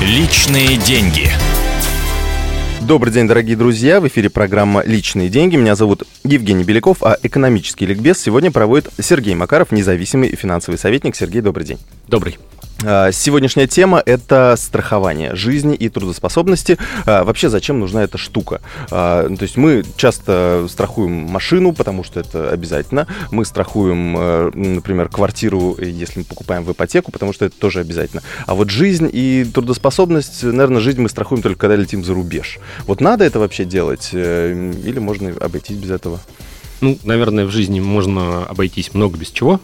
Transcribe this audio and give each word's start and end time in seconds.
Личные 0.00 0.78
деньги. 0.78 1.28
Добрый 2.80 3.12
день, 3.12 3.28
дорогие 3.28 3.54
друзья. 3.54 4.00
В 4.00 4.08
эфире 4.08 4.30
программа 4.30 4.82
«Личные 4.82 5.28
деньги». 5.28 5.56
Меня 5.56 5.74
зовут 5.74 6.04
Евгений 6.24 6.64
Беляков, 6.64 7.02
а 7.02 7.18
экономический 7.22 7.84
ликбез 7.84 8.18
сегодня 8.18 8.50
проводит 8.50 8.90
Сергей 8.98 9.34
Макаров, 9.34 9.72
независимый 9.72 10.34
финансовый 10.34 10.76
советник. 10.76 11.16
Сергей, 11.16 11.42
добрый 11.42 11.66
день. 11.66 11.78
Добрый. 12.08 12.38
А, 12.82 13.12
сегодняшняя 13.12 13.66
тема– 13.66 14.02
это 14.06 14.54
страхование 14.56 15.34
жизни 15.34 15.74
и 15.74 15.88
трудоспособности. 15.88 16.78
А, 17.04 17.24
вообще, 17.24 17.50
зачем 17.50 17.78
нужна 17.78 18.04
эта 18.04 18.16
штука? 18.16 18.60
А, 18.90 19.28
то 19.28 19.42
есть 19.42 19.56
мы 19.56 19.84
часто 19.96 20.66
страхуем 20.68 21.12
машину, 21.12 21.72
потому 21.72 22.04
что 22.04 22.20
это 22.20 22.50
обязательно. 22.50 23.06
Мы 23.30 23.44
страхуем, 23.44 24.16
э, 24.16 24.50
например, 24.54 25.08
квартиру, 25.08 25.76
если 25.78 26.20
мы 26.20 26.24
покупаем 26.24 26.64
в 26.64 26.72
ипотеку, 26.72 27.12
потому 27.12 27.32
что 27.32 27.44
это 27.44 27.58
тоже 27.58 27.80
обязательно. 27.80 28.22
А 28.46 28.54
вот 28.54 28.70
жизнь 28.70 29.08
и 29.12 29.44
трудоспособность, 29.52 30.42
наверное, 30.42 30.80
жизнь 30.80 31.00
мы 31.00 31.08
страхуем 31.08 31.42
только 31.42 31.60
когда 31.60 31.76
летим 31.76 32.02
за 32.02 32.14
рубеж. 32.14 32.58
Вот 32.86 33.00
надо 33.00 33.24
это 33.24 33.38
вообще 33.38 33.64
делать 33.64 34.10
э, 34.12 34.72
или 34.84 34.98
можно 34.98 35.30
обойтись 35.40 35.76
без 35.76 35.90
этого? 35.90 36.20
Ну, 36.80 36.98
наверное, 37.04 37.44
в 37.44 37.50
жизни 37.50 37.80
можно 37.80 38.44
обойтись 38.46 38.94
много 38.94 39.18
без 39.18 39.28
чего, 39.28 39.60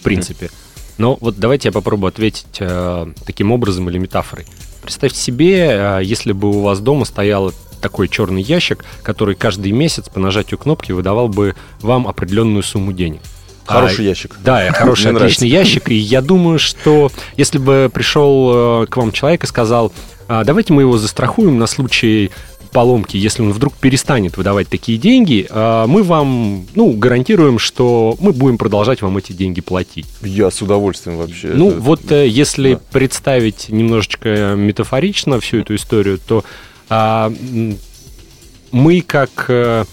в 0.00 0.02
принципе. 0.02 0.46
Mm. 0.46 0.59
Но 1.00 1.16
вот 1.22 1.38
давайте 1.38 1.68
я 1.68 1.72
попробую 1.72 2.08
ответить 2.08 2.58
э, 2.58 3.06
таким 3.24 3.52
образом 3.52 3.88
или 3.88 3.96
метафорой. 3.96 4.44
Представьте 4.82 5.18
себе, 5.18 5.70
э, 5.70 6.00
если 6.02 6.32
бы 6.32 6.50
у 6.50 6.60
вас 6.60 6.80
дома 6.80 7.06
стоял 7.06 7.54
такой 7.80 8.06
черный 8.06 8.42
ящик, 8.42 8.84
который 9.02 9.34
каждый 9.34 9.72
месяц 9.72 10.10
по 10.10 10.20
нажатию 10.20 10.58
кнопки 10.58 10.92
выдавал 10.92 11.28
бы 11.28 11.54
вам 11.80 12.06
определенную 12.06 12.62
сумму 12.62 12.92
денег. 12.92 13.22
Хороший 13.70 14.04
а, 14.04 14.08
ящик. 14.08 14.36
Да, 14.44 14.72
хороший, 14.72 15.12
отличный 15.12 15.48
ящик. 15.48 15.90
И 15.90 15.94
я 15.94 16.20
думаю, 16.20 16.58
что 16.58 17.10
если 17.36 17.58
бы 17.58 17.90
пришел 17.92 18.82
э, 18.82 18.86
к 18.86 18.96
вам 18.96 19.12
человек 19.12 19.44
и 19.44 19.46
сказал, 19.46 19.92
«А, 20.28 20.44
давайте 20.44 20.72
мы 20.72 20.82
его 20.82 20.98
застрахуем 20.98 21.58
на 21.58 21.66
случай 21.66 22.30
поломки, 22.70 23.16
если 23.16 23.42
он 23.42 23.52
вдруг 23.52 23.74
перестанет 23.74 24.36
выдавать 24.36 24.68
такие 24.68 24.96
деньги, 24.98 25.46
а, 25.50 25.86
мы 25.86 26.02
вам, 26.02 26.66
ну, 26.74 26.92
гарантируем, 26.92 27.58
что 27.58 28.16
мы 28.20 28.32
будем 28.32 28.58
продолжать 28.58 29.02
вам 29.02 29.18
эти 29.18 29.32
деньги 29.32 29.60
платить. 29.60 30.06
Я 30.22 30.50
с 30.50 30.62
удовольствием 30.62 31.18
вообще. 31.18 31.48
Ну, 31.48 31.70
это... 31.70 31.80
вот 31.80 32.12
э, 32.12 32.28
если 32.28 32.74
да. 32.74 32.80
представить 32.92 33.68
немножечко 33.68 34.54
метафорично 34.56 35.40
всю 35.40 35.58
эту 35.58 35.74
историю, 35.74 36.18
то 36.26 36.44
а, 36.88 37.32
мы 38.72 39.00
как 39.00 39.46
э, 39.48 39.84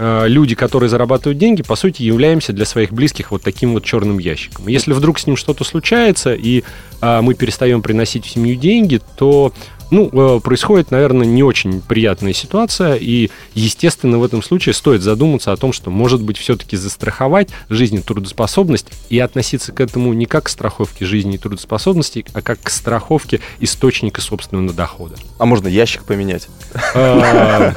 люди, 0.00 0.54
которые 0.54 0.88
зарабатывают 0.88 1.38
деньги, 1.38 1.62
по 1.62 1.76
сути, 1.76 2.02
являемся 2.02 2.52
для 2.52 2.64
своих 2.64 2.92
близких 2.92 3.30
вот 3.30 3.42
таким 3.42 3.74
вот 3.74 3.84
черным 3.84 4.18
ящиком. 4.18 4.66
Если 4.66 4.92
вдруг 4.92 5.18
с 5.18 5.26
ним 5.26 5.36
что-то 5.36 5.64
случается, 5.64 6.34
и 6.34 6.64
а, 7.00 7.20
мы 7.22 7.34
перестаем 7.34 7.82
приносить 7.82 8.24
в 8.24 8.30
семью 8.30 8.56
деньги, 8.56 9.00
то 9.16 9.52
ну, 9.90 10.08
э, 10.12 10.40
происходит, 10.40 10.90
наверное, 10.90 11.26
не 11.26 11.42
очень 11.42 11.80
приятная 11.80 12.32
ситуация, 12.32 12.94
и, 12.94 13.30
естественно, 13.54 14.18
в 14.18 14.24
этом 14.24 14.42
случае 14.42 14.72
стоит 14.72 15.02
задуматься 15.02 15.52
о 15.52 15.56
том, 15.56 15.72
что, 15.72 15.90
может 15.90 16.22
быть, 16.22 16.38
все-таки 16.38 16.76
застраховать 16.76 17.50
жизнь 17.68 17.96
и 17.96 18.00
трудоспособность 18.00 18.86
и 19.08 19.18
относиться 19.18 19.72
к 19.72 19.80
этому 19.80 20.12
не 20.12 20.26
как 20.26 20.44
к 20.44 20.48
страховке 20.48 21.04
жизни 21.04 21.34
и 21.34 21.38
трудоспособности, 21.38 22.24
а 22.32 22.42
как 22.42 22.60
к 22.62 22.70
страховке 22.70 23.40
источника 23.58 24.20
собственного 24.20 24.72
дохода. 24.72 25.16
А 25.38 25.46
можно 25.46 25.68
ящик 25.68 26.04
поменять? 26.04 26.48
Э, 26.94 27.72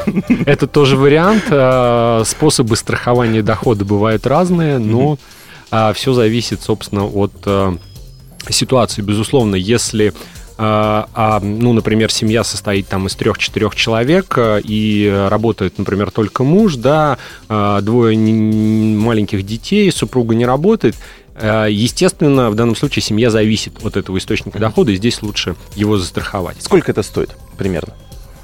это 0.46 0.68
тоже 0.68 0.98
вариант. 0.98 1.46
Э, 1.50 2.24
способы 2.26 2.76
страхования 2.76 3.42
дохода 3.42 3.86
бывают 3.86 4.28
разные, 4.28 4.78
но 4.78 5.18
все 5.96 6.14
зависит, 6.14 6.62
собственно, 6.62 7.06
от 7.06 7.34
ситуации. 8.48 9.02
Безусловно, 9.02 9.56
если 9.56 10.14
а, 10.58 11.10
а, 11.14 11.40
ну, 11.40 11.74
например, 11.74 12.12
семья 12.12 12.44
состоит 12.44 12.88
там 12.88 13.08
из 13.08 13.16
трех-четырех 13.16 13.76
человек, 13.76 14.38
э, 14.38 14.62
и 14.64 15.28
работает, 15.30 15.78
например, 15.78 16.12
только 16.12 16.44
муж, 16.44 16.76
да, 16.76 17.18
а, 17.50 17.82
двое 17.82 18.18
маленьких 18.18 19.44
детей, 19.44 19.92
супруга 19.92 20.36
не 20.36 20.46
работает, 20.46 20.96
э, 21.36 21.68
Естественно, 21.70 22.50
в 22.52 22.56
данном 22.56 22.76
случае 22.76 23.02
семья 23.02 23.30
зависит 23.30 23.84
от 23.84 23.98
этого 23.98 24.18
источника 24.18 24.60
дохода, 24.60 24.92
и 24.92 24.96
здесь 24.96 25.22
лучше 25.22 25.56
его 25.76 25.98
застраховать. 25.98 26.58
Сколько 26.62 26.92
это 26.92 27.02
стоит 27.02 27.36
примерно? 27.58 27.94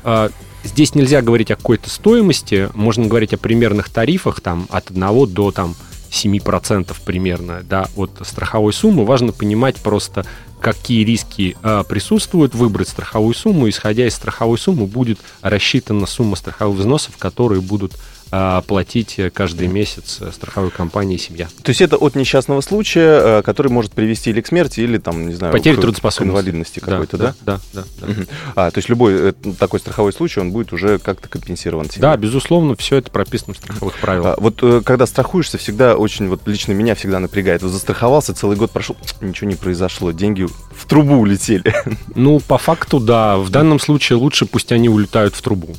А, 0.03 0.29
здесь 0.63 0.95
нельзя 0.95 1.21
говорить 1.21 1.51
о 1.51 1.55
какой-то 1.55 1.89
стоимости, 1.89 2.69
можно 2.73 3.05
говорить 3.05 3.33
о 3.33 3.37
примерных 3.37 3.89
тарифах 3.89 4.41
там, 4.41 4.67
от 4.71 4.89
1 4.89 5.27
до 5.27 5.51
там, 5.51 5.75
7% 6.09 6.95
примерно 7.05 7.63
да, 7.67 7.87
от 7.95 8.11
страховой 8.23 8.73
суммы. 8.73 9.05
Важно 9.05 9.31
понимать 9.31 9.77
просто, 9.77 10.25
какие 10.59 11.03
риски 11.03 11.57
э, 11.61 11.83
присутствуют, 11.87 12.55
выбрать 12.55 12.89
страховую 12.89 13.33
сумму. 13.33 13.69
Исходя 13.69 14.07
из 14.07 14.15
страховой 14.15 14.57
суммы 14.57 14.85
будет 14.85 15.19
рассчитана 15.41 16.05
сумма 16.05 16.35
страховых 16.35 16.79
взносов, 16.79 17.17
которые 17.17 17.61
будут 17.61 17.93
а, 18.31 18.61
платить 18.61 19.19
каждый 19.33 19.67
месяц 19.67 20.19
страховой 20.31 20.69
компании 20.69 21.17
семья. 21.17 21.47
То 21.63 21.71
есть 21.71 21.81
это 21.81 21.97
от 21.97 22.13
несчастного 22.15 22.61
случая, 22.61 23.39
э, 23.39 23.41
который 23.41 23.71
может 23.71 23.93
привести 23.93 24.29
или 24.29 24.41
к 24.41 24.47
смерти, 24.47 24.81
или 24.81 24.99
там, 24.99 25.27
не 25.27 25.33
знаю, 25.33 25.51
Потеря 25.51 25.77
к, 25.77 25.81
трудоспособности. 25.81 26.19
к 26.19 26.31
инвалидности 26.31 26.79
какой-то, 26.79 27.17
да? 27.17 27.35
Да, 27.41 27.59
да, 27.73 27.83
да. 28.01 28.05
да. 28.05 28.11
Угу. 28.11 28.21
А, 28.55 28.71
то 28.71 28.77
есть 28.77 28.87
любой 28.87 29.29
э, 29.29 29.33
такой 29.57 29.79
страховой 29.79 30.13
случай, 30.13 30.39
он 30.39 30.51
будет 30.51 30.73
уже 30.73 30.99
как-то 30.99 31.27
компенсирован 31.27 31.89
себе. 31.89 32.03
Да, 32.03 32.15
безусловно, 32.17 32.75
все 32.75 32.97
это 32.97 33.09
прописано 33.09 33.55
в 33.55 33.57
страховых 33.57 33.97
правилах. 33.97 34.37
А, 34.37 34.41
вот 34.41 34.59
э, 34.61 34.81
когда 34.85 35.07
страхуешься, 35.07 35.57
всегда 35.57 35.95
очень, 35.95 36.27
вот 36.27 36.41
лично 36.45 36.73
меня 36.73 36.93
всегда 36.93 37.19
напрягает. 37.19 37.63
Вот 37.63 37.71
застраховался, 37.71 38.35
целый 38.35 38.57
год 38.57 38.69
прошел, 38.69 38.95
ничего 39.21 39.49
не 39.49 39.55
произошло, 39.55 40.11
деньги 40.11 40.45
в 40.71 40.85
трубу 40.85 41.15
улетели. 41.15 41.73
Ну, 42.15 42.39
по 42.39 42.57
факту, 42.57 42.99
да. 42.99 43.37
В 43.37 43.49
данном 43.49 43.79
случае 43.79 44.17
лучше 44.17 44.45
пусть 44.45 44.71
они 44.71 44.89
улетают 44.89 45.35
в 45.35 45.41
трубу. 45.41 45.75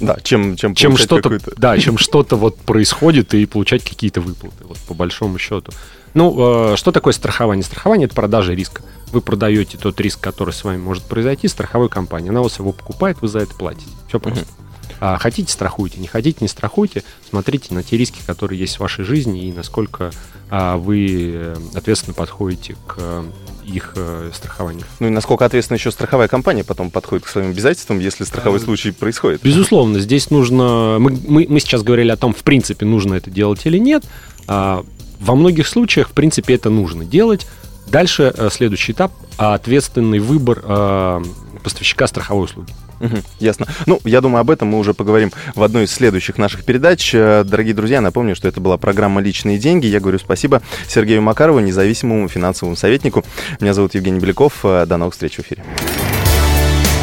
Да, 0.00 0.16
чем, 0.22 0.56
чем, 0.56 0.74
чем 0.74 0.96
что-то, 0.96 1.38
да, 1.56 1.78
чем 1.78 1.96
что-то 1.96 2.36
вот 2.36 2.56
происходит 2.56 3.34
и 3.34 3.46
получать 3.46 3.84
какие-то 3.84 4.20
выплаты, 4.20 4.64
вот 4.64 4.78
по 4.88 4.94
большому 4.94 5.38
счету. 5.38 5.70
Ну, 6.14 6.72
э, 6.72 6.76
что 6.76 6.90
такое 6.90 7.12
страхование? 7.12 7.62
Страхование– 7.62 8.06
это 8.06 8.14
продажа 8.14 8.52
риска. 8.52 8.82
Вы 9.12 9.20
продаете 9.20 9.78
тот 9.78 10.00
риск, 10.00 10.20
который 10.20 10.52
с 10.52 10.64
вами 10.64 10.78
может 10.78 11.04
произойти, 11.04 11.46
страховой 11.46 11.88
компании. 11.88 12.30
Она 12.30 12.42
вас 12.42 12.58
его 12.58 12.72
покупает, 12.72 13.18
вы 13.20 13.28
за 13.28 13.40
это 13.40 13.54
платите. 13.54 13.90
Все 14.08 14.18
просто. 14.18 14.44
Uh-huh. 14.44 14.62
А 15.00 15.18
хотите, 15.18 15.52
страхуйте. 15.52 15.98
Не 15.98 16.06
хотите, 16.06 16.38
не 16.40 16.48
страхуйте. 16.48 17.02
Смотрите 17.28 17.74
на 17.74 17.82
те 17.82 17.96
риски, 17.96 18.20
которые 18.24 18.60
есть 18.60 18.76
в 18.76 18.80
вашей 18.80 19.04
жизни 19.04 19.48
и 19.48 19.52
насколько 19.52 20.12
а, 20.48 20.76
вы 20.76 21.32
э, 21.34 21.56
ответственно 21.74 22.14
подходите 22.14 22.76
к 22.86 23.24
их 23.64 23.92
э, 23.96 24.30
страхованию. 24.34 24.84
Ну 25.00 25.08
и 25.08 25.10
насколько 25.10 25.44
ответственно 25.44 25.76
еще 25.76 25.90
страховая 25.90 26.28
компания 26.28 26.64
потом 26.64 26.90
подходит 26.90 27.24
к 27.24 27.28
своим 27.28 27.50
обязательствам, 27.50 27.98
если 27.98 28.24
страховой 28.24 28.58
а, 28.58 28.62
случай 28.62 28.90
происходит? 28.90 29.42
Безусловно, 29.42 30.00
здесь 30.00 30.30
нужно... 30.30 30.96
Мы, 30.98 31.18
мы, 31.26 31.46
мы 31.48 31.60
сейчас 31.60 31.82
говорили 31.82 32.10
о 32.10 32.16
том, 32.16 32.32
в 32.34 32.42
принципе, 32.42 32.86
нужно 32.86 33.14
это 33.14 33.30
делать 33.30 33.64
или 33.64 33.78
нет. 33.78 34.04
А, 34.46 34.84
во 35.20 35.34
многих 35.34 35.68
случаях, 35.68 36.08
в 36.10 36.12
принципе, 36.12 36.54
это 36.54 36.70
нужно 36.70 37.04
делать. 37.04 37.46
Дальше 37.88 38.32
э, 38.36 38.48
следующий 38.50 38.92
этап– 38.92 39.12
ответственный 39.36 40.18
выбор 40.18 40.62
э, 40.64 41.22
поставщика 41.62 42.06
страховой 42.06 42.46
услуги. 42.46 42.72
Угу, 43.02 43.16
ясно. 43.40 43.66
Ну, 43.86 44.00
я 44.04 44.20
думаю, 44.20 44.40
об 44.40 44.50
этом 44.50 44.68
мы 44.68 44.78
уже 44.78 44.94
поговорим 44.94 45.32
в 45.56 45.62
одной 45.64 45.84
из 45.84 45.92
следующих 45.92 46.38
наших 46.38 46.64
передач. 46.64 47.12
Э, 47.12 47.42
дорогие 47.44 47.74
друзья, 47.74 48.00
напомню, 48.00 48.36
что 48.36 48.46
это 48.46 48.60
была 48.60 48.78
программа 48.78 49.20
«Личные 49.20 49.58
деньги». 49.58 49.86
Я 49.86 49.98
говорю 49.98 50.20
спасибо 50.20 50.62
Сергею 50.86 51.20
Макарову, 51.20 51.58
независимому 51.58 52.28
финансовому 52.28 52.76
советнику. 52.76 53.24
Меня 53.60 53.74
зовут 53.74 53.94
Евгений 53.94 54.20
Беляков. 54.20 54.60
Э, 54.62 54.86
до 54.86 54.96
новых 54.98 55.14
встреч 55.14 55.34
в 55.34 55.40
эфире. 55.40 55.64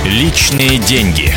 «Личные 0.06 0.78
деньги». 0.78 1.34